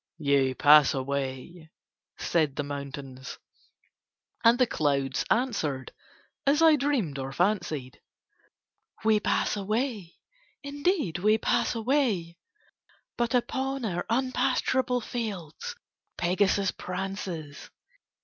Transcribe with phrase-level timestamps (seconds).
[0.17, 1.69] "Ye pass away,"
[2.17, 3.37] said the mountains.
[4.43, 5.93] And the clouds answered,
[6.47, 8.01] as I dreamed or fancied,
[9.05, 10.15] "We pass away,
[10.63, 12.39] indeed we pass away,
[13.15, 15.75] but upon our unpasturable fields
[16.17, 17.69] Pegasus prances.